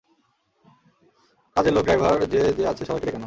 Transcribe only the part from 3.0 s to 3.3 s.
ডেকে আনো।